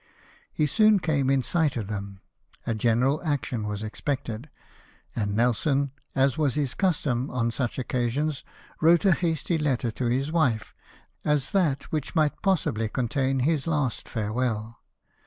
[0.51, 2.21] He soon came in sight of them;
[2.65, 4.49] a general action was expected;
[5.15, 8.43] and Nelson, as was his custom on such occasions,
[8.81, 10.73] wrote a hasty letter to his wife,
[11.23, 14.79] as that which might possibly contain his last farewell.